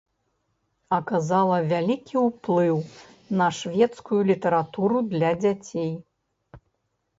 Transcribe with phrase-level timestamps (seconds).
[0.95, 2.75] Аказала вялікі ўплыў
[3.43, 5.91] на шведскую літаратуру для дзяцей.